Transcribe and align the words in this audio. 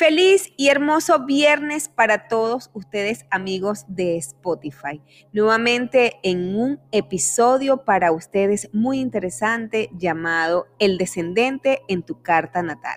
Feliz 0.00 0.50
y 0.56 0.68
hermoso 0.68 1.26
viernes 1.26 1.90
para 1.90 2.26
todos 2.26 2.70
ustedes 2.72 3.26
amigos 3.30 3.84
de 3.86 4.16
Spotify. 4.16 5.02
Nuevamente 5.34 6.14
en 6.22 6.56
un 6.56 6.80
episodio 6.90 7.84
para 7.84 8.10
ustedes 8.10 8.70
muy 8.72 8.98
interesante 8.98 9.90
llamado 9.92 10.68
El 10.78 10.96
descendente 10.96 11.82
en 11.86 12.02
tu 12.02 12.22
carta 12.22 12.62
natal. 12.62 12.96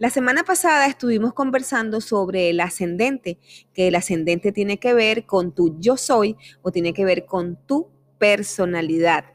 La 0.00 0.10
semana 0.10 0.42
pasada 0.42 0.88
estuvimos 0.88 1.34
conversando 1.34 2.00
sobre 2.00 2.50
el 2.50 2.58
ascendente, 2.58 3.38
que 3.72 3.86
el 3.86 3.94
ascendente 3.94 4.50
tiene 4.50 4.80
que 4.80 4.92
ver 4.92 5.26
con 5.26 5.54
tu 5.54 5.78
yo 5.78 5.96
soy 5.96 6.36
o 6.62 6.72
tiene 6.72 6.92
que 6.92 7.04
ver 7.04 7.26
con 7.26 7.64
tu 7.64 7.92
personalidad. 8.18 9.26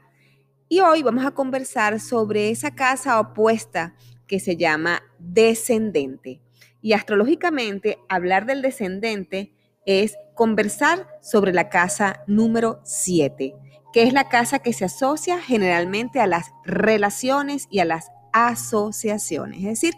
Y 0.68 0.80
hoy 0.80 1.02
vamos 1.02 1.24
a 1.24 1.30
conversar 1.30 1.98
sobre 1.98 2.50
esa 2.50 2.74
casa 2.74 3.18
opuesta 3.20 3.94
que 4.26 4.38
se 4.38 4.58
llama 4.58 5.02
descendente. 5.18 6.42
Y 6.82 6.92
astrológicamente, 6.92 7.98
hablar 8.08 8.46
del 8.46 8.62
descendente 8.62 9.52
es 9.86 10.16
conversar 10.34 11.06
sobre 11.20 11.52
la 11.52 11.68
casa 11.68 12.22
número 12.26 12.80
7, 12.84 13.54
que 13.92 14.02
es 14.04 14.12
la 14.12 14.28
casa 14.28 14.60
que 14.60 14.72
se 14.72 14.84
asocia 14.84 15.40
generalmente 15.40 16.20
a 16.20 16.26
las 16.26 16.52
relaciones 16.64 17.66
y 17.70 17.80
a 17.80 17.84
las 17.84 18.10
asociaciones, 18.32 19.58
es 19.58 19.80
decir, 19.80 19.94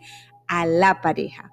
a 0.48 0.66
la 0.66 1.00
pareja. 1.00 1.52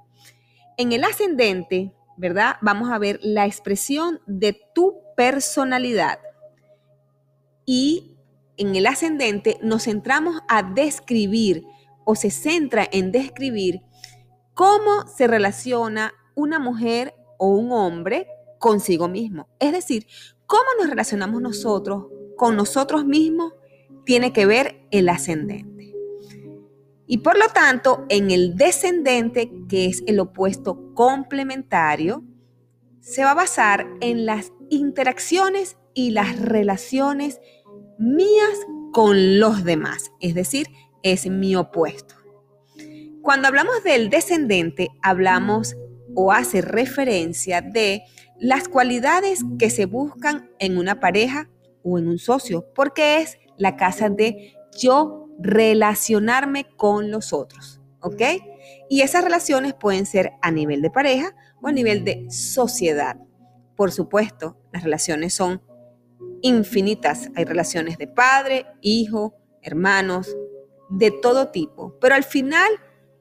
En 0.77 0.93
el 0.93 1.03
ascendente, 1.03 1.93
¿verdad? 2.17 2.55
Vamos 2.61 2.89
a 2.89 2.97
ver 2.97 3.19
la 3.21 3.45
expresión 3.45 4.21
de 4.25 4.59
tu 4.73 5.01
personalidad. 5.15 6.19
Y 7.65 8.17
en 8.57 8.75
el 8.75 8.87
ascendente 8.87 9.57
nos 9.61 9.83
centramos 9.83 10.41
a 10.47 10.63
describir 10.63 11.65
o 12.05 12.15
se 12.15 12.31
centra 12.31 12.87
en 12.91 13.11
describir 13.11 13.81
cómo 14.59 15.07
se 15.07 15.25
relaciona 15.25 16.13
una 16.35 16.59
mujer 16.59 17.15
o 17.37 17.47
un 17.47 17.71
hombre 17.71 18.27
consigo 18.57 19.07
mismo. 19.07 19.47
Es 19.57 19.71
decir, 19.71 20.05
cómo 20.47 20.65
nos 20.77 20.89
relacionamos 20.89 21.41
nosotros 21.41 22.07
con 22.35 22.57
nosotros 22.57 23.05
mismos 23.05 23.53
tiene 24.03 24.33
que 24.33 24.45
ver 24.45 24.85
el 24.91 25.07
ascendente. 25.07 25.95
Y 27.07 27.19
por 27.19 27.39
lo 27.39 27.47
tanto, 27.47 28.05
en 28.09 28.31
el 28.31 28.57
descendente, 28.57 29.49
que 29.69 29.85
es 29.85 30.03
el 30.07 30.19
opuesto 30.19 30.93
complementario, 30.93 32.25
se 32.99 33.23
va 33.23 33.31
a 33.31 33.35
basar 33.35 33.87
en 34.01 34.25
las 34.25 34.51
interacciones 34.69 35.77
y 35.93 36.11
las 36.11 36.37
relaciones 36.37 37.39
mías 37.97 38.67
con 38.91 39.39
los 39.39 39.63
demás. 39.63 40.11
Es 40.19 40.35
decir, 40.35 40.67
es 41.01 41.29
mi 41.29 41.55
opuesto. 41.55 42.18
Cuando 43.29 43.47
hablamos 43.47 43.83
del 43.83 44.09
descendente, 44.09 44.89
hablamos 45.03 45.77
o 46.15 46.31
hace 46.31 46.61
referencia 46.61 47.61
de 47.61 48.01
las 48.39 48.67
cualidades 48.67 49.41
que 49.59 49.69
se 49.69 49.85
buscan 49.85 50.49
en 50.57 50.79
una 50.79 50.99
pareja 50.99 51.47
o 51.83 51.99
en 51.99 52.07
un 52.07 52.17
socio, 52.17 52.65
porque 52.73 53.21
es 53.21 53.37
la 53.55 53.75
casa 53.75 54.09
de 54.09 54.55
yo 54.79 55.27
relacionarme 55.37 56.75
con 56.75 57.11
los 57.11 57.31
otros, 57.31 57.79
¿ok? 58.01 58.19
Y 58.89 59.01
esas 59.01 59.23
relaciones 59.23 59.75
pueden 59.75 60.07
ser 60.07 60.31
a 60.41 60.49
nivel 60.49 60.81
de 60.81 60.89
pareja 60.89 61.35
o 61.61 61.67
a 61.67 61.71
nivel 61.71 62.03
de 62.03 62.25
sociedad. 62.31 63.15
Por 63.75 63.91
supuesto, 63.91 64.57
las 64.73 64.81
relaciones 64.83 65.35
son 65.35 65.61
infinitas. 66.41 67.29
Hay 67.35 67.45
relaciones 67.45 67.99
de 67.99 68.07
padre, 68.07 68.65
hijo, 68.81 69.35
hermanos, 69.61 70.35
de 70.89 71.11
todo 71.11 71.49
tipo. 71.49 71.95
Pero 72.01 72.15
al 72.15 72.23
final 72.23 72.71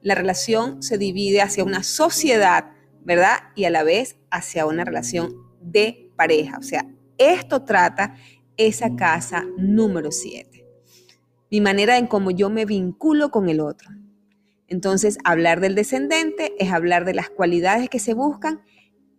la 0.01 0.15
relación 0.15 0.81
se 0.81 0.97
divide 0.97 1.41
hacia 1.41 1.63
una 1.63 1.83
sociedad, 1.83 2.71
¿verdad? 3.03 3.37
Y 3.55 3.65
a 3.65 3.69
la 3.69 3.83
vez 3.83 4.17
hacia 4.31 4.65
una 4.65 4.85
relación 4.85 5.35
de 5.61 6.11
pareja. 6.15 6.57
O 6.57 6.63
sea, 6.63 6.85
esto 7.17 7.63
trata 7.63 8.15
esa 8.57 8.95
casa 8.95 9.45
número 9.57 10.11
7. 10.11 10.65
Mi 11.51 11.61
manera 11.61 11.97
en 11.97 12.07
cómo 12.07 12.31
yo 12.31 12.49
me 12.49 12.65
vinculo 12.65 13.31
con 13.31 13.49
el 13.49 13.59
otro. 13.59 13.89
Entonces, 14.67 15.17
hablar 15.23 15.61
del 15.61 15.75
descendente 15.75 16.53
es 16.59 16.71
hablar 16.71 17.03
de 17.03 17.15
las 17.15 17.29
cualidades 17.29 17.89
que 17.89 17.99
se 17.99 18.13
buscan 18.13 18.61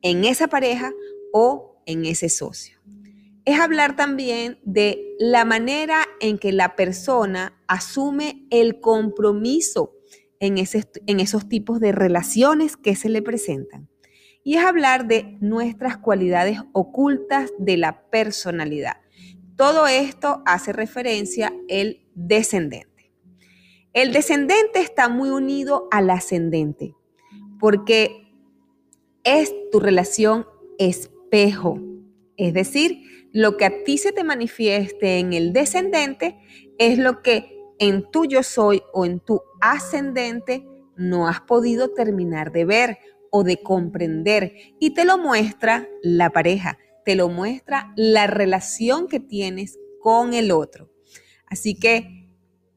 en 0.02 0.24
esa 0.24 0.46
pareja 0.46 0.92
o 1.32 1.82
en 1.86 2.04
ese 2.04 2.28
socio. 2.28 2.78
Es 3.44 3.58
hablar 3.58 3.96
también 3.96 4.60
de 4.62 5.16
la 5.18 5.44
manera 5.44 6.06
en 6.20 6.38
que 6.38 6.52
la 6.52 6.76
persona 6.76 7.60
asume 7.66 8.46
el 8.50 8.80
compromiso 8.80 9.99
en, 10.40 10.56
en 10.58 11.20
esos 11.20 11.48
tipos 11.48 11.80
de 11.80 11.92
relaciones 11.92 12.76
que 12.76 12.96
se 12.96 13.08
le 13.08 13.22
presentan. 13.22 13.88
Y 14.42 14.56
es 14.56 14.64
hablar 14.64 15.06
de 15.06 15.36
nuestras 15.40 15.98
cualidades 15.98 16.58
ocultas 16.72 17.52
de 17.58 17.76
la 17.76 18.08
personalidad. 18.10 18.96
Todo 19.56 19.86
esto 19.86 20.42
hace 20.46 20.72
referencia 20.72 21.52
el 21.68 22.08
descendente. 22.14 23.12
El 23.92 24.12
descendente 24.12 24.80
está 24.80 25.08
muy 25.08 25.30
unido 25.30 25.88
al 25.90 26.10
ascendente 26.10 26.94
porque 27.58 28.32
es 29.24 29.52
tu 29.70 29.80
relación 29.80 30.46
espejo. 30.78 31.78
Es 32.36 32.54
decir, 32.54 33.02
lo 33.32 33.56
que 33.56 33.66
a 33.66 33.84
ti 33.84 33.98
se 33.98 34.12
te 34.12 34.24
manifieste 34.24 35.18
en 35.18 35.34
el 35.34 35.52
descendente 35.52 36.38
es 36.78 36.98
lo 36.98 37.20
que 37.20 37.59
en 37.80 38.08
tu 38.10 38.26
yo 38.26 38.44
soy 38.44 38.82
o 38.92 39.04
en 39.04 39.18
tu 39.18 39.42
ascendente 39.60 40.64
no 40.96 41.26
has 41.26 41.40
podido 41.40 41.88
terminar 41.88 42.52
de 42.52 42.64
ver 42.66 42.98
o 43.30 43.42
de 43.42 43.62
comprender 43.62 44.54
y 44.78 44.90
te 44.90 45.04
lo 45.04 45.18
muestra 45.18 45.88
la 46.02 46.30
pareja, 46.30 46.78
te 47.04 47.16
lo 47.16 47.28
muestra 47.28 47.92
la 47.96 48.26
relación 48.26 49.08
que 49.08 49.18
tienes 49.18 49.78
con 49.98 50.34
el 50.34 50.52
otro. 50.52 50.92
Así 51.46 51.74
que 51.74 52.28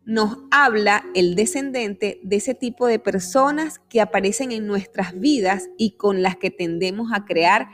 nos 0.06 0.38
habla 0.52 1.06
el 1.16 1.36
descendente 1.36 2.20
de 2.24 2.38
ese 2.38 2.56
tipo 2.56 2.88
de 2.88 3.00
personas 3.00 3.80
que 3.90 4.02
aparecen 4.02 4.52
en 4.52 4.68
nuestras 4.68 5.20
vidas 5.20 5.70
y 5.78 5.98
con 5.98 6.22
las 6.22 6.38
que 6.38 6.50
tendemos 6.50 7.12
a 7.14 7.26
crear 7.26 7.68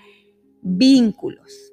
vínculos. 0.61 1.68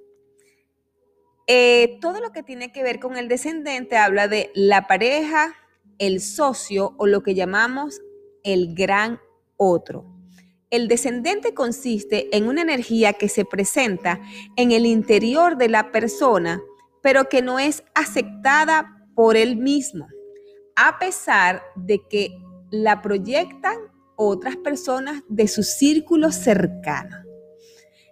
Eh, 1.47 1.99
todo 2.01 2.21
lo 2.21 2.33
que 2.33 2.43
tiene 2.43 2.73
que 2.73 2.83
ver 2.83 2.99
con 2.99 3.17
el 3.17 3.29
descendente 3.29 3.97
habla 3.97 4.27
de 4.27 4.51
la 4.55 4.87
pareja, 4.87 5.55
el 5.99 6.21
socio 6.21 6.95
o 6.99 7.07
lo 7.07 7.23
que 7.23 7.34
llamamos 7.34 8.01
el 8.43 8.75
gran 8.75 9.21
otro. 9.56 10.05
El 10.71 10.89
descendente 10.89 11.55
consiste 11.55 12.37
en 12.37 12.49
una 12.49 12.62
energía 12.62 13.12
que 13.12 13.29
se 13.29 13.45
presenta 13.45 14.21
en 14.56 14.73
el 14.73 14.85
interior 14.85 15.56
de 15.56 15.69
la 15.69 15.93
persona, 15.93 16.61
pero 17.03 17.29
que 17.29 17.43
no 17.43 17.61
es 17.61 17.85
aceptada 17.95 19.06
por 19.15 19.37
él 19.37 19.56
mismo, 19.56 20.09
a 20.75 20.99
pesar 20.99 21.62
de 21.77 22.01
que 22.11 22.37
la 22.71 23.01
proyectan 23.01 23.77
otras 24.17 24.56
personas 24.56 25.23
de 25.29 25.47
su 25.47 25.62
círculo 25.62 26.33
cercano. 26.33 27.17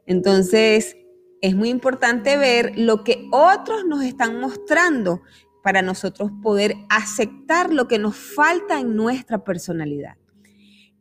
Entonces, 0.06 0.96
es 1.44 1.54
muy 1.54 1.68
importante 1.68 2.38
ver 2.38 2.72
lo 2.74 3.04
que 3.04 3.28
otros 3.30 3.84
nos 3.84 4.02
están 4.02 4.40
mostrando 4.40 5.20
para 5.62 5.82
nosotros 5.82 6.30
poder 6.42 6.74
aceptar 6.88 7.70
lo 7.70 7.86
que 7.86 7.98
nos 7.98 8.16
falta 8.16 8.80
en 8.80 8.96
nuestra 8.96 9.44
personalidad. 9.44 10.16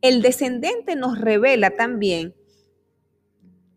El 0.02 0.20
descendente 0.20 0.96
nos 0.96 1.18
revela 1.18 1.70
también 1.70 2.34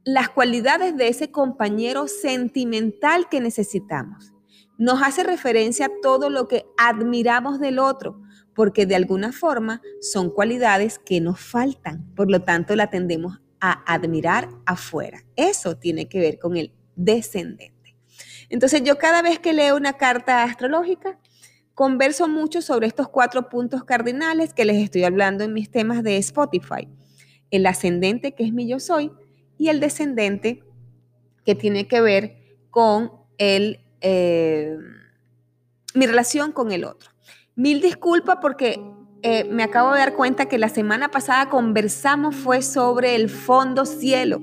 las 0.03 0.27
cualidades 0.27 0.97
de 0.97 1.07
ese 1.07 1.31
compañero 1.31 2.09
sentimental 2.09 3.29
que 3.29 3.39
necesitamos. 3.39 4.33
Nos 4.77 5.01
hace 5.01 5.23
referencia 5.23 5.85
a 5.85 5.91
todo 6.01 6.29
lo 6.29 6.49
que 6.49 6.65
admiramos 6.77 7.61
del 7.61 7.79
otro, 7.79 8.21
porque 8.53 8.85
de 8.85 8.95
alguna 8.95 9.31
forma 9.31 9.81
son 10.01 10.31
cualidades 10.31 10.99
que 10.99 11.21
nos 11.21 11.39
faltan, 11.39 12.13
por 12.13 12.29
lo 12.29 12.41
tanto 12.41 12.75
la 12.75 12.89
tendemos 12.89 13.39
a 13.59 13.83
admirar 13.93 14.49
afuera. 14.65 15.23
Eso 15.35 15.77
tiene 15.77 16.07
que 16.07 16.19
ver 16.19 16.39
con 16.39 16.57
el 16.57 16.71
descendente. 16.95 17.95
Entonces 18.49 18.83
yo 18.83 18.97
cada 18.97 19.21
vez 19.21 19.39
que 19.39 19.53
leo 19.53 19.75
una 19.75 19.93
carta 19.93 20.43
astrológica, 20.43 21.19
converso 21.73 22.27
mucho 22.27 22.61
sobre 22.61 22.87
estos 22.87 23.09
cuatro 23.09 23.49
puntos 23.49 23.83
cardinales 23.83 24.53
que 24.53 24.65
les 24.65 24.77
estoy 24.77 25.03
hablando 25.03 25.43
en 25.43 25.53
mis 25.53 25.69
temas 25.69 26.01
de 26.01 26.17
Spotify. 26.17 26.87
El 27.51 27.65
ascendente, 27.65 28.33
que 28.33 28.43
es 28.43 28.53
mi 28.53 28.67
yo 28.67 28.79
soy, 28.79 29.11
y 29.57 29.69
el 29.69 29.79
descendente, 29.79 30.63
que 31.45 31.55
tiene 31.55 31.87
que 31.87 32.01
ver 32.01 32.37
con 32.71 33.11
el, 33.37 33.79
eh, 34.01 34.75
mi 35.93 36.07
relación 36.07 36.51
con 36.51 36.71
el 36.71 36.83
otro. 36.83 37.11
Mil 37.55 37.81
disculpas 37.81 38.37
porque 38.41 38.81
eh, 39.23 39.45
me 39.45 39.63
acabo 39.63 39.93
de 39.93 39.99
dar 39.99 40.15
cuenta 40.15 40.47
que 40.47 40.57
la 40.57 40.69
semana 40.69 41.09
pasada 41.09 41.49
conversamos 41.49 42.35
fue 42.35 42.61
sobre 42.61 43.15
el 43.15 43.29
fondo 43.29 43.85
cielo, 43.85 44.41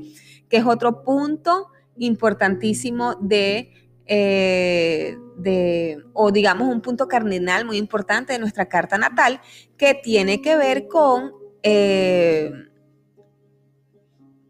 que 0.49 0.57
es 0.57 0.67
otro 0.67 1.05
punto 1.05 1.69
importantísimo 1.97 3.15
de, 3.21 3.73
eh, 4.07 5.17
de, 5.37 6.03
o 6.13 6.33
digamos 6.33 6.69
un 6.69 6.81
punto 6.81 7.07
cardinal 7.07 7.65
muy 7.65 7.77
importante 7.77 8.33
de 8.33 8.39
nuestra 8.41 8.69
carta 8.69 8.99
natal, 8.99 9.41
que 9.77 9.95
tiene 9.95 10.43
que 10.43 10.57
ver 10.57 10.89
con 10.89 11.33
eh, 11.63 12.51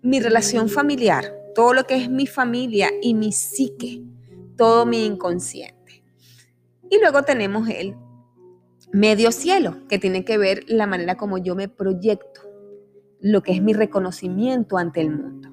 mi 0.00 0.20
relación 0.20 0.68
familiar, 0.68 1.24
todo 1.54 1.74
lo 1.74 1.84
que 1.84 1.96
es 1.96 2.10
mi 2.10 2.26
familia 2.26 2.90
y 3.02 3.14
mi 3.14 3.30
psique, 3.30 4.02
todo 4.56 4.86
mi 4.86 5.04
inconsciente. 5.04 6.02
Y 6.90 6.98
luego 6.98 7.22
tenemos 7.22 7.68
el 7.68 7.94
medio 8.94 9.32
cielo, 9.32 9.76
que 9.88 9.98
tiene 9.98 10.24
que 10.24 10.38
ver 10.38 10.62
la 10.68 10.86
manera 10.86 11.16
como 11.16 11.36
yo 11.38 11.56
me 11.56 11.68
proyecto, 11.68 12.42
lo 13.20 13.42
que 13.42 13.50
es 13.50 13.60
mi 13.60 13.72
reconocimiento 13.72 14.78
ante 14.78 15.00
el 15.00 15.10
mundo. 15.10 15.52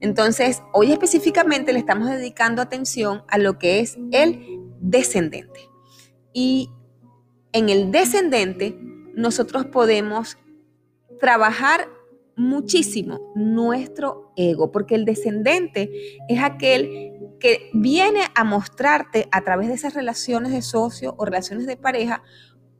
Entonces, 0.00 0.62
hoy 0.72 0.90
específicamente 0.90 1.72
le 1.72 1.78
estamos 1.78 2.10
dedicando 2.10 2.60
atención 2.60 3.22
a 3.28 3.38
lo 3.38 3.56
que 3.56 3.78
es 3.78 3.98
el 4.10 4.58
descendente. 4.80 5.60
Y 6.32 6.70
en 7.52 7.68
el 7.68 7.92
descendente, 7.92 8.76
nosotros 9.14 9.66
podemos 9.66 10.36
trabajar 11.20 11.88
muchísimo 12.34 13.32
nuestro 13.36 14.32
ego, 14.36 14.72
porque 14.72 14.96
el 14.96 15.04
descendente 15.04 16.18
es 16.28 16.42
aquel 16.42 17.12
que 17.38 17.70
viene 17.72 18.22
a 18.34 18.42
mostrarte 18.42 19.28
a 19.30 19.42
través 19.42 19.68
de 19.68 19.74
esas 19.74 19.94
relaciones 19.94 20.50
de 20.50 20.62
socio 20.62 21.14
o 21.16 21.24
relaciones 21.24 21.66
de 21.66 21.76
pareja 21.76 22.24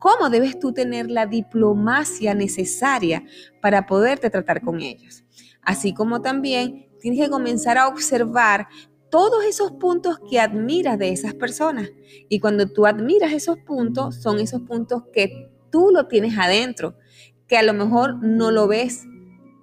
cómo 0.03 0.29
debes 0.29 0.59
tú 0.59 0.73
tener 0.73 1.09
la 1.09 1.27
diplomacia 1.27 2.33
necesaria 2.33 3.23
para 3.61 3.85
poderte 3.85 4.29
tratar 4.29 4.59
con 4.59 4.81
ellos. 4.81 5.23
Así 5.61 5.93
como 5.93 6.21
también 6.21 6.89
tienes 6.99 7.21
que 7.21 7.29
comenzar 7.29 7.77
a 7.77 7.87
observar 7.87 8.67
todos 9.09 9.45
esos 9.45 9.71
puntos 9.71 10.19
que 10.29 10.41
admiras 10.41 10.99
de 10.99 11.13
esas 11.13 11.33
personas. 11.33 11.89
Y 12.27 12.41
cuando 12.41 12.67
tú 12.67 12.85
admiras 12.85 13.31
esos 13.31 13.59
puntos, 13.59 14.21
son 14.21 14.41
esos 14.41 14.63
puntos 14.63 15.03
que 15.13 15.49
tú 15.71 15.89
lo 15.93 16.09
tienes 16.09 16.37
adentro, 16.37 16.97
que 17.47 17.55
a 17.55 17.63
lo 17.63 17.73
mejor 17.73 18.21
no 18.21 18.51
lo 18.51 18.67
ves, 18.67 19.05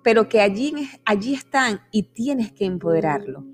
pero 0.03 0.31
que 0.31 0.41
allí, 0.41 0.73
allí 1.05 1.35
están 1.35 1.83
y 1.93 2.05
tienes 2.15 2.51
que 2.51 2.65
empoderarlo. 2.65 3.45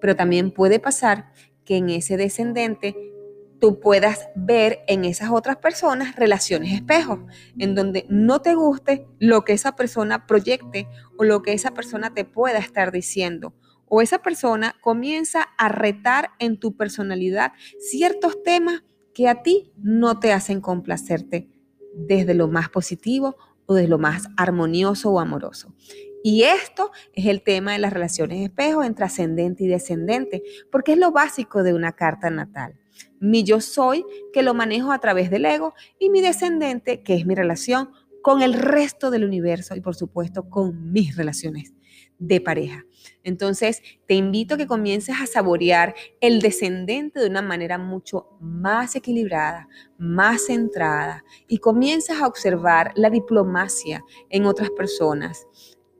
Pero 0.00 0.14
también 0.14 0.52
puede 0.52 0.78
pasar 0.78 1.32
que 1.64 1.78
en 1.78 1.90
ese 1.90 2.16
descendente 2.16 3.15
tú 3.60 3.80
puedas 3.80 4.28
ver 4.34 4.80
en 4.86 5.04
esas 5.04 5.30
otras 5.30 5.56
personas 5.56 6.16
relaciones 6.16 6.72
espejos, 6.72 7.20
en 7.58 7.74
donde 7.74 8.06
no 8.08 8.40
te 8.40 8.54
guste 8.54 9.06
lo 9.18 9.44
que 9.44 9.52
esa 9.52 9.76
persona 9.76 10.26
proyecte 10.26 10.88
o 11.16 11.24
lo 11.24 11.42
que 11.42 11.52
esa 11.52 11.72
persona 11.72 12.12
te 12.12 12.24
pueda 12.24 12.58
estar 12.58 12.92
diciendo. 12.92 13.54
O 13.88 14.02
esa 14.02 14.18
persona 14.18 14.74
comienza 14.80 15.42
a 15.58 15.68
retar 15.68 16.30
en 16.38 16.58
tu 16.58 16.76
personalidad 16.76 17.52
ciertos 17.78 18.42
temas 18.42 18.82
que 19.14 19.28
a 19.28 19.42
ti 19.42 19.72
no 19.78 20.18
te 20.18 20.32
hacen 20.32 20.60
complacerte 20.60 21.48
desde 21.94 22.34
lo 22.34 22.48
más 22.48 22.68
positivo 22.68 23.36
o 23.64 23.74
desde 23.74 23.88
lo 23.88 23.98
más 23.98 24.28
armonioso 24.36 25.10
o 25.10 25.20
amoroso. 25.20 25.74
Y 26.22 26.42
esto 26.42 26.90
es 27.12 27.26
el 27.26 27.42
tema 27.42 27.72
de 27.72 27.78
las 27.78 27.92
relaciones 27.92 28.42
espejos 28.42 28.84
entre 28.84 29.04
ascendente 29.04 29.64
y 29.64 29.68
descendente, 29.68 30.42
porque 30.72 30.92
es 30.92 30.98
lo 30.98 31.12
básico 31.12 31.62
de 31.62 31.72
una 31.72 31.92
carta 31.92 32.28
natal 32.30 32.80
mi 33.20 33.44
yo 33.44 33.60
soy, 33.60 34.04
que 34.32 34.42
lo 34.42 34.54
manejo 34.54 34.92
a 34.92 34.98
través 34.98 35.30
del 35.30 35.44
ego, 35.44 35.74
y 35.98 36.10
mi 36.10 36.20
descendente, 36.20 37.02
que 37.02 37.14
es 37.14 37.26
mi 37.26 37.34
relación 37.34 37.90
con 38.22 38.42
el 38.42 38.54
resto 38.54 39.10
del 39.10 39.24
universo 39.24 39.76
y 39.76 39.80
por 39.80 39.94
supuesto 39.94 40.50
con 40.50 40.92
mis 40.92 41.16
relaciones 41.16 41.72
de 42.18 42.40
pareja. 42.40 42.84
Entonces, 43.22 43.82
te 44.06 44.14
invito 44.14 44.54
a 44.54 44.58
que 44.58 44.66
comiences 44.66 45.16
a 45.20 45.26
saborear 45.26 45.94
el 46.20 46.40
descendente 46.40 47.20
de 47.20 47.28
una 47.28 47.42
manera 47.42 47.78
mucho 47.78 48.28
más 48.40 48.96
equilibrada, 48.96 49.68
más 49.98 50.46
centrada 50.46 51.24
y 51.46 51.58
comienzas 51.58 52.20
a 52.20 52.26
observar 52.26 52.92
la 52.96 53.10
diplomacia 53.10 54.02
en 54.30 54.46
otras 54.46 54.70
personas 54.70 55.46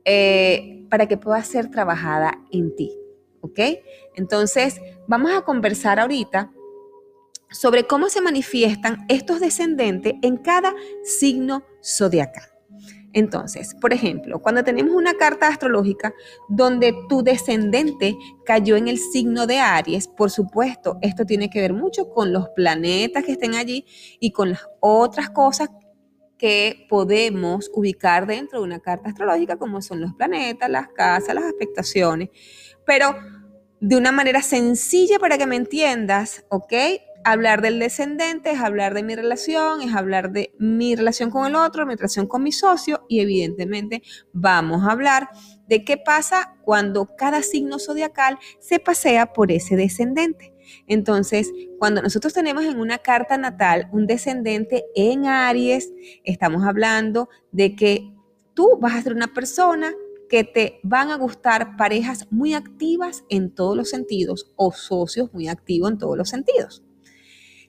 eh, 0.04 0.84
para 0.90 1.06
que 1.06 1.18
pueda 1.18 1.42
ser 1.42 1.70
trabajada 1.70 2.40
en 2.50 2.74
ti. 2.74 2.92
¿Ok? 3.40 3.60
Entonces, 4.14 4.80
vamos 5.06 5.30
a 5.32 5.42
conversar 5.42 6.00
ahorita 6.00 6.50
sobre 7.50 7.86
cómo 7.86 8.08
se 8.08 8.20
manifiestan 8.20 9.04
estos 9.08 9.40
descendentes 9.40 10.14
en 10.22 10.36
cada 10.36 10.74
signo 11.04 11.64
zodiacal. 11.82 12.44
Entonces, 13.12 13.74
por 13.80 13.94
ejemplo, 13.94 14.42
cuando 14.42 14.62
tenemos 14.62 14.94
una 14.94 15.14
carta 15.14 15.48
astrológica 15.48 16.12
donde 16.50 16.94
tu 17.08 17.22
descendente 17.22 18.14
cayó 18.44 18.76
en 18.76 18.88
el 18.88 18.98
signo 18.98 19.46
de 19.46 19.58
Aries, 19.58 20.06
por 20.06 20.30
supuesto, 20.30 20.98
esto 21.00 21.24
tiene 21.24 21.48
que 21.48 21.62
ver 21.62 21.72
mucho 21.72 22.10
con 22.10 22.30
los 22.30 22.50
planetas 22.50 23.24
que 23.24 23.32
estén 23.32 23.54
allí 23.54 23.86
y 24.20 24.32
con 24.32 24.50
las 24.50 24.68
otras 24.80 25.30
cosas 25.30 25.70
que 26.36 26.86
podemos 26.90 27.70
ubicar 27.72 28.26
dentro 28.26 28.58
de 28.58 28.66
una 28.66 28.80
carta 28.80 29.08
astrológica, 29.08 29.56
como 29.56 29.80
son 29.80 30.02
los 30.02 30.12
planetas, 30.12 30.68
las 30.68 30.88
casas, 30.88 31.34
las 31.34 31.44
expectaciones. 31.44 32.28
Pero 32.84 33.16
de 33.80 33.96
una 33.96 34.12
manera 34.12 34.42
sencilla 34.42 35.18
para 35.18 35.38
que 35.38 35.46
me 35.46 35.56
entiendas, 35.56 36.44
¿ok? 36.50 36.72
Hablar 37.26 37.60
del 37.60 37.80
descendente 37.80 38.52
es 38.52 38.60
hablar 38.60 38.94
de 38.94 39.02
mi 39.02 39.16
relación, 39.16 39.82
es 39.82 39.92
hablar 39.96 40.30
de 40.30 40.54
mi 40.60 40.94
relación 40.94 41.32
con 41.32 41.44
el 41.44 41.56
otro, 41.56 41.84
mi 41.84 41.96
relación 41.96 42.28
con 42.28 42.44
mi 42.44 42.52
socio 42.52 43.04
y 43.08 43.18
evidentemente 43.18 44.02
vamos 44.32 44.84
a 44.84 44.92
hablar 44.92 45.28
de 45.66 45.84
qué 45.84 45.96
pasa 45.96 46.54
cuando 46.62 47.16
cada 47.16 47.42
signo 47.42 47.80
zodiacal 47.80 48.38
se 48.60 48.78
pasea 48.78 49.32
por 49.32 49.50
ese 49.50 49.74
descendente. 49.74 50.54
Entonces, 50.86 51.52
cuando 51.80 52.00
nosotros 52.00 52.32
tenemos 52.32 52.64
en 52.64 52.78
una 52.78 52.98
carta 52.98 53.36
natal 53.36 53.88
un 53.92 54.06
descendente 54.06 54.84
en 54.94 55.26
Aries, 55.26 55.92
estamos 56.22 56.64
hablando 56.64 57.28
de 57.50 57.74
que 57.74 58.14
tú 58.54 58.78
vas 58.80 58.94
a 58.94 59.02
ser 59.02 59.14
una 59.14 59.34
persona 59.34 59.92
que 60.28 60.44
te 60.44 60.78
van 60.84 61.10
a 61.10 61.16
gustar 61.16 61.76
parejas 61.76 62.28
muy 62.30 62.54
activas 62.54 63.24
en 63.28 63.52
todos 63.52 63.76
los 63.76 63.90
sentidos 63.90 64.52
o 64.54 64.70
socios 64.70 65.34
muy 65.34 65.48
activos 65.48 65.90
en 65.90 65.98
todos 65.98 66.16
los 66.16 66.28
sentidos. 66.28 66.85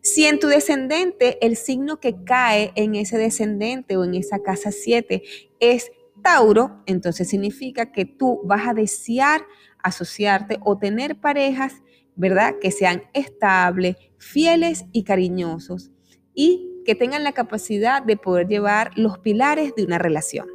Si 0.01 0.25
en 0.25 0.39
tu 0.39 0.47
descendente 0.47 1.37
el 1.45 1.57
signo 1.57 1.99
que 1.99 2.23
cae 2.23 2.71
en 2.75 2.95
ese 2.95 3.17
descendente 3.17 3.97
o 3.97 4.03
en 4.03 4.15
esa 4.15 4.39
casa 4.39 4.71
7 4.71 5.23
es 5.59 5.91
Tauro, 6.23 6.83
entonces 6.85 7.29
significa 7.29 7.91
que 7.91 8.05
tú 8.05 8.41
vas 8.43 8.67
a 8.67 8.73
desear 8.73 9.41
asociarte 9.83 10.59
o 10.63 10.77
tener 10.77 11.19
parejas, 11.19 11.81
¿verdad? 12.15 12.55
Que 12.59 12.71
sean 12.71 13.03
estables, 13.13 13.95
fieles 14.17 14.85
y 14.91 15.03
cariñosos 15.03 15.91
y 16.33 16.81
que 16.85 16.95
tengan 16.95 17.23
la 17.23 17.33
capacidad 17.33 18.01
de 18.01 18.17
poder 18.17 18.47
llevar 18.47 18.91
los 18.95 19.19
pilares 19.19 19.73
de 19.75 19.83
una 19.83 19.97
relación. 19.97 20.47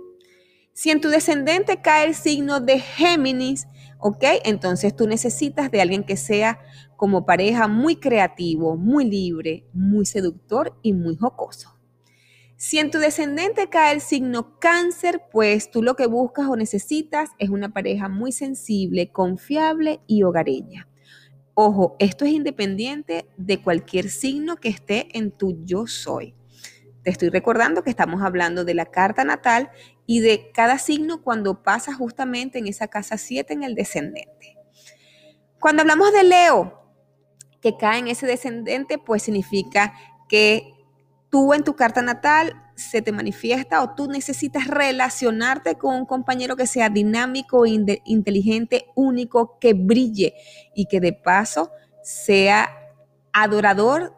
Si 0.72 0.90
en 0.90 1.00
tu 1.00 1.08
descendente 1.08 1.82
cae 1.82 2.06
el 2.06 2.14
signo 2.14 2.60
de 2.60 2.78
Géminis, 2.80 3.66
¿ok? 4.02 4.24
Entonces 4.44 4.94
tú 4.94 5.06
necesitas 5.06 5.70
de 5.70 5.80
alguien 5.80 6.04
que 6.04 6.16
sea 6.16 6.60
como 6.96 7.24
pareja 7.24 7.68
muy 7.68 7.96
creativo, 7.96 8.76
muy 8.76 9.08
libre, 9.08 9.64
muy 9.72 10.04
seductor 10.04 10.76
y 10.82 10.92
muy 10.92 11.16
jocoso. 11.16 11.78
Si 12.56 12.78
en 12.78 12.90
tu 12.90 12.98
descendente 12.98 13.68
cae 13.68 13.94
el 13.94 14.00
signo 14.00 14.58
cáncer, 14.58 15.22
pues 15.32 15.70
tú 15.70 15.82
lo 15.82 15.94
que 15.96 16.06
buscas 16.06 16.46
o 16.48 16.56
necesitas 16.56 17.30
es 17.38 17.48
una 17.48 17.72
pareja 17.72 18.08
muy 18.08 18.32
sensible, 18.32 19.10
confiable 19.10 20.00
y 20.06 20.24
hogareña. 20.24 20.88
Ojo, 21.54 21.96
esto 21.98 22.24
es 22.24 22.32
independiente 22.32 23.26
de 23.36 23.62
cualquier 23.62 24.08
signo 24.10 24.56
que 24.56 24.68
esté 24.68 25.16
en 25.16 25.30
tu 25.30 25.64
yo 25.64 25.86
soy. 25.86 26.34
Te 27.02 27.10
estoy 27.10 27.30
recordando 27.30 27.82
que 27.82 27.90
estamos 27.90 28.22
hablando 28.22 28.64
de 28.64 28.74
la 28.74 28.86
carta 28.86 29.24
natal 29.24 29.70
y 30.06 30.20
de 30.20 30.52
cada 30.52 30.78
signo 30.78 31.22
cuando 31.22 31.62
pasa 31.62 31.94
justamente 31.94 32.58
en 32.58 32.68
esa 32.68 32.88
casa 32.88 33.18
7 33.18 33.52
en 33.52 33.64
el 33.64 33.74
descendente. 33.74 34.56
Cuando 35.60 35.82
hablamos 35.82 36.12
de 36.12 36.24
Leo, 36.24 36.82
que 37.60 37.76
cae 37.76 37.98
en 37.98 38.08
ese 38.08 38.26
descendente, 38.26 38.98
pues 38.98 39.22
significa 39.22 39.94
que 40.28 40.72
tú 41.30 41.54
en 41.54 41.64
tu 41.64 41.74
carta 41.74 42.02
natal 42.02 42.62
se 42.74 43.02
te 43.02 43.12
manifiesta 43.12 43.82
o 43.82 43.94
tú 43.94 44.08
necesitas 44.08 44.66
relacionarte 44.66 45.76
con 45.76 45.94
un 45.94 46.06
compañero 46.06 46.56
que 46.56 46.66
sea 46.66 46.88
dinámico, 46.88 47.64
inteligente, 47.66 48.86
único, 48.94 49.58
que 49.58 49.74
brille 49.74 50.34
y 50.74 50.86
que 50.86 51.00
de 51.00 51.12
paso 51.12 51.70
sea 52.02 52.70
adorador 53.32 54.14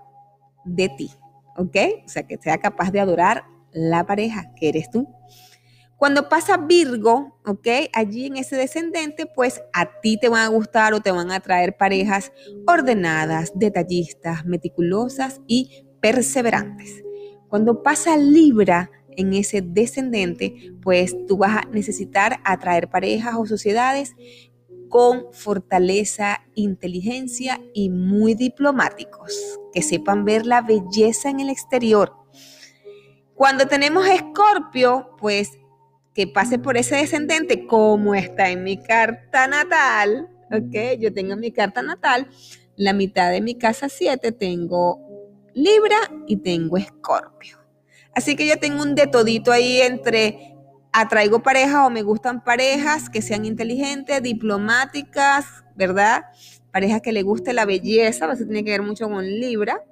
de 0.64 0.88
ti, 0.88 1.10
¿ok? 1.56 1.76
O 2.04 2.08
sea, 2.08 2.24
que 2.26 2.38
sea 2.38 2.58
capaz 2.58 2.90
de 2.90 3.00
adorar 3.00 3.44
la 3.72 4.06
pareja 4.06 4.52
que 4.54 4.68
eres 4.68 4.90
tú. 4.90 5.08
Cuando 5.96 6.28
pasa 6.28 6.56
Virgo, 6.56 7.38
¿ok? 7.46 7.68
Allí 7.92 8.26
en 8.26 8.36
ese 8.36 8.56
descendente, 8.56 9.26
pues 9.26 9.62
a 9.72 10.00
ti 10.00 10.18
te 10.18 10.28
van 10.28 10.42
a 10.42 10.48
gustar 10.48 10.92
o 10.92 11.00
te 11.00 11.12
van 11.12 11.30
a 11.30 11.40
traer 11.40 11.76
parejas 11.76 12.32
ordenadas, 12.66 13.52
detallistas, 13.54 14.44
meticulosas 14.44 15.40
y 15.46 15.86
perseverantes. 16.00 17.02
Cuando 17.48 17.82
pasa 17.82 18.18
Libra 18.18 18.90
en 19.16 19.32
ese 19.32 19.62
descendente, 19.62 20.74
pues 20.82 21.14
tú 21.26 21.36
vas 21.36 21.58
a 21.64 21.68
necesitar 21.70 22.40
atraer 22.44 22.90
parejas 22.90 23.34
o 23.38 23.46
sociedades 23.46 24.14
con 24.94 25.32
fortaleza, 25.32 26.46
inteligencia 26.54 27.60
y 27.74 27.90
muy 27.90 28.34
diplomáticos, 28.34 29.58
que 29.72 29.82
sepan 29.82 30.24
ver 30.24 30.46
la 30.46 30.62
belleza 30.62 31.30
en 31.30 31.40
el 31.40 31.48
exterior. 31.48 32.12
Cuando 33.34 33.66
tenemos 33.66 34.06
Escorpio, 34.06 35.10
pues 35.18 35.58
que 36.14 36.28
pase 36.28 36.60
por 36.60 36.76
ese 36.76 36.94
descendente 36.94 37.66
como 37.66 38.14
está 38.14 38.50
en 38.50 38.62
mi 38.62 38.80
carta 38.80 39.48
natal, 39.48 40.28
¿ok? 40.52 41.00
Yo 41.00 41.12
tengo 41.12 41.34
mi 41.34 41.50
carta 41.50 41.82
natal, 41.82 42.28
la 42.76 42.92
mitad 42.92 43.32
de 43.32 43.40
mi 43.40 43.56
casa 43.56 43.88
7 43.88 44.30
tengo 44.30 45.00
Libra 45.54 45.98
y 46.28 46.36
tengo 46.36 46.76
Escorpio. 46.76 47.58
Así 48.14 48.36
que 48.36 48.46
yo 48.46 48.60
tengo 48.60 48.80
un 48.80 48.94
de 48.94 49.08
todito 49.08 49.50
ahí 49.50 49.80
entre 49.80 50.53
atraigo 50.94 51.42
parejas 51.42 51.86
o 51.86 51.90
me 51.90 52.02
gustan 52.02 52.42
parejas 52.44 53.10
que 53.10 53.20
sean 53.20 53.44
inteligentes, 53.44 54.22
diplomáticas, 54.22 55.64
¿verdad? 55.74 56.26
Parejas 56.72 57.02
que 57.02 57.12
le 57.12 57.22
guste 57.22 57.52
la 57.52 57.66
belleza, 57.66 58.32
eso 58.32 58.44
tiene 58.44 58.64
que 58.64 58.70
ver 58.70 58.82
mucho 58.82 59.08
con 59.08 59.24
Libra. 59.26 59.82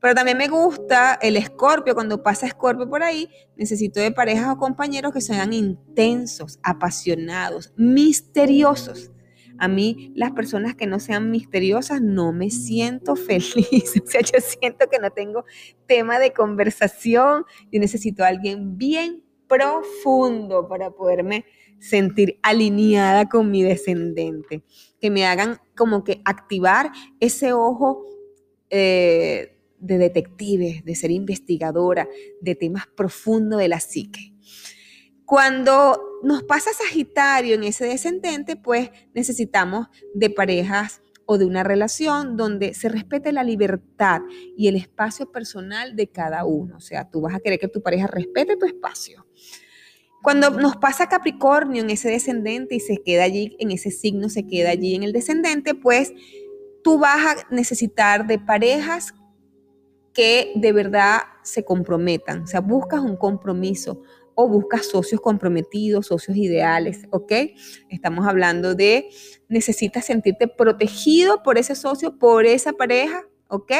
Pero 0.00 0.14
también 0.16 0.36
me 0.36 0.48
gusta 0.48 1.18
el 1.22 1.36
escorpio, 1.36 1.94
cuando 1.94 2.22
pasa 2.22 2.46
escorpio 2.46 2.90
por 2.90 3.04
ahí, 3.04 3.30
necesito 3.56 4.00
de 4.00 4.10
parejas 4.10 4.48
o 4.48 4.58
compañeros 4.58 5.12
que 5.12 5.20
sean 5.20 5.52
intensos, 5.52 6.58
apasionados, 6.64 7.72
misteriosos. 7.76 9.12
A 9.56 9.68
mí 9.68 10.12
las 10.16 10.32
personas 10.32 10.74
que 10.74 10.88
no 10.88 10.98
sean 10.98 11.30
misteriosas 11.30 12.02
no 12.02 12.32
me 12.32 12.50
siento 12.50 13.14
feliz. 13.16 14.02
O 14.04 14.06
sea, 14.06 14.20
yo 14.20 14.40
siento 14.40 14.88
que 14.90 14.98
no 14.98 15.10
tengo 15.10 15.44
tema 15.86 16.18
de 16.18 16.32
conversación. 16.32 17.44
Yo 17.70 17.78
necesito 17.78 18.24
a 18.24 18.28
alguien 18.28 18.76
bien 18.76 19.23
profundo 19.48 20.68
para 20.68 20.90
poderme 20.90 21.44
sentir 21.78 22.38
alineada 22.42 23.28
con 23.28 23.50
mi 23.50 23.62
descendente. 23.62 24.62
Que 25.00 25.10
me 25.10 25.26
hagan 25.26 25.58
como 25.76 26.04
que 26.04 26.20
activar 26.24 26.90
ese 27.20 27.52
ojo 27.52 28.04
eh, 28.70 29.56
de 29.78 29.98
detective, 29.98 30.82
de 30.84 30.94
ser 30.94 31.10
investigadora, 31.10 32.08
de 32.40 32.54
temas 32.54 32.86
profundos 32.86 33.60
de 33.60 33.68
la 33.68 33.80
psique. 33.80 34.32
Cuando 35.26 36.00
nos 36.22 36.42
pasa 36.42 36.70
Sagitario 36.72 37.54
en 37.54 37.64
ese 37.64 37.86
descendente, 37.86 38.56
pues 38.56 38.90
necesitamos 39.14 39.88
de 40.14 40.30
parejas 40.30 41.02
o 41.26 41.38
de 41.38 41.44
una 41.44 41.62
relación 41.62 42.36
donde 42.36 42.74
se 42.74 42.88
respete 42.88 43.32
la 43.32 43.44
libertad 43.44 44.20
y 44.56 44.68
el 44.68 44.76
espacio 44.76 45.30
personal 45.30 45.96
de 45.96 46.08
cada 46.08 46.44
uno. 46.44 46.76
O 46.76 46.80
sea, 46.80 47.08
tú 47.10 47.22
vas 47.22 47.34
a 47.34 47.40
querer 47.40 47.58
que 47.58 47.68
tu 47.68 47.82
pareja 47.82 48.06
respete 48.06 48.56
tu 48.56 48.66
espacio. 48.66 49.26
Cuando 50.22 50.50
nos 50.50 50.76
pasa 50.76 51.08
Capricornio 51.08 51.82
en 51.82 51.90
ese 51.90 52.08
descendente 52.08 52.74
y 52.74 52.80
se 52.80 53.02
queda 53.02 53.24
allí, 53.24 53.56
en 53.58 53.70
ese 53.70 53.90
signo 53.90 54.30
se 54.30 54.46
queda 54.46 54.70
allí 54.70 54.94
en 54.94 55.02
el 55.02 55.12
descendente, 55.12 55.74
pues 55.74 56.12
tú 56.82 56.98
vas 56.98 57.26
a 57.26 57.54
necesitar 57.54 58.26
de 58.26 58.38
parejas 58.38 59.14
que 60.14 60.52
de 60.54 60.72
verdad 60.72 61.18
se 61.42 61.64
comprometan. 61.64 62.42
O 62.42 62.46
sea, 62.46 62.60
buscas 62.60 63.00
un 63.00 63.16
compromiso, 63.16 64.02
o 64.34 64.48
buscas 64.48 64.86
socios 64.86 65.20
comprometidos, 65.20 66.06
socios 66.06 66.36
ideales, 66.36 67.06
¿ok? 67.10 67.32
Estamos 67.88 68.26
hablando 68.26 68.74
de 68.74 69.08
necesitas 69.48 70.04
sentirte 70.04 70.48
protegido 70.48 71.42
por 71.42 71.58
ese 71.58 71.74
socio, 71.74 72.18
por 72.18 72.46
esa 72.46 72.72
pareja, 72.72 73.22
¿ok? 73.48 73.72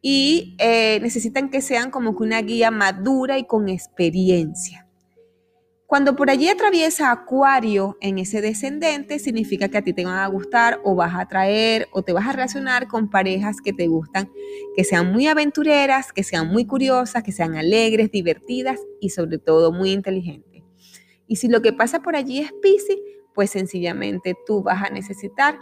Y 0.00 0.56
eh, 0.58 0.98
necesitan 1.00 1.50
que 1.50 1.60
sean 1.60 1.90
como 1.90 2.16
que 2.16 2.22
una 2.22 2.40
guía 2.42 2.70
madura 2.70 3.38
y 3.38 3.44
con 3.44 3.68
experiencia. 3.68 4.83
Cuando 5.94 6.16
por 6.16 6.28
allí 6.28 6.48
atraviesa 6.48 7.12
Acuario 7.12 7.96
en 8.00 8.18
ese 8.18 8.40
descendente, 8.40 9.20
significa 9.20 9.68
que 9.68 9.78
a 9.78 9.82
ti 9.82 9.92
te 9.92 10.04
van 10.04 10.18
a 10.18 10.26
gustar 10.26 10.80
o 10.82 10.96
vas 10.96 11.14
a 11.14 11.20
atraer 11.20 11.86
o 11.92 12.02
te 12.02 12.12
vas 12.12 12.26
a 12.26 12.32
relacionar 12.32 12.88
con 12.88 13.08
parejas 13.08 13.58
que 13.64 13.72
te 13.72 13.86
gustan, 13.86 14.28
que 14.74 14.82
sean 14.82 15.12
muy 15.12 15.28
aventureras, 15.28 16.12
que 16.12 16.24
sean 16.24 16.48
muy 16.48 16.66
curiosas, 16.66 17.22
que 17.22 17.30
sean 17.30 17.54
alegres, 17.54 18.10
divertidas 18.10 18.80
y 19.00 19.10
sobre 19.10 19.38
todo 19.38 19.70
muy 19.70 19.92
inteligentes. 19.92 20.64
Y 21.28 21.36
si 21.36 21.46
lo 21.46 21.62
que 21.62 21.72
pasa 21.72 22.02
por 22.02 22.16
allí 22.16 22.40
es 22.40 22.52
Pisces, 22.60 22.98
pues 23.32 23.50
sencillamente 23.50 24.34
tú 24.48 24.64
vas 24.64 24.82
a 24.82 24.90
necesitar 24.90 25.60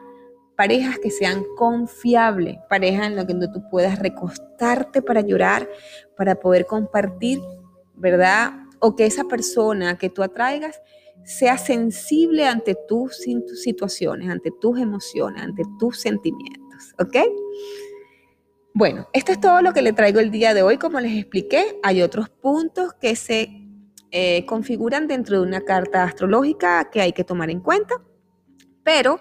parejas 0.56 0.98
que 0.98 1.10
sean 1.10 1.44
confiables, 1.58 2.56
parejas 2.70 3.08
en 3.08 3.16
las 3.16 3.26
que 3.26 3.34
tú 3.34 3.68
puedas 3.70 3.98
recostarte 3.98 5.02
para 5.02 5.20
llorar, 5.20 5.68
para 6.16 6.36
poder 6.36 6.64
compartir, 6.64 7.38
¿verdad? 7.96 8.61
O 8.82 8.96
que 8.96 9.06
esa 9.06 9.24
persona 9.24 9.96
que 9.96 10.10
tú 10.10 10.22
atraigas 10.22 10.82
sea 11.24 11.56
sensible 11.56 12.46
ante 12.46 12.76
tus, 12.88 13.24
situaciones, 13.54 14.28
ante 14.28 14.50
tus 14.60 14.78
emociones, 14.78 15.40
ante 15.40 15.62
tus 15.78 16.00
sentimientos, 16.00 16.92
¿ok? 16.98 17.16
Bueno, 18.74 19.06
esto 19.12 19.30
es 19.30 19.40
todo 19.40 19.62
lo 19.62 19.72
que 19.72 19.82
le 19.82 19.92
traigo 19.92 20.18
el 20.18 20.32
día 20.32 20.52
de 20.52 20.62
hoy. 20.62 20.78
Como 20.78 20.98
les 20.98 21.16
expliqué, 21.16 21.78
hay 21.84 22.02
otros 22.02 22.28
puntos 22.28 22.92
que 22.94 23.14
se 23.14 23.50
eh, 24.10 24.44
configuran 24.46 25.06
dentro 25.06 25.40
de 25.40 25.46
una 25.46 25.60
carta 25.60 26.02
astrológica 26.02 26.90
que 26.90 27.00
hay 27.00 27.12
que 27.12 27.22
tomar 27.22 27.50
en 27.50 27.60
cuenta, 27.60 28.02
pero 28.82 29.20